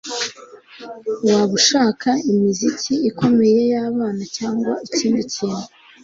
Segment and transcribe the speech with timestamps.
[1.25, 5.65] Waba ushaka imiziki ikomeye yabana cyangwa ikindi kintu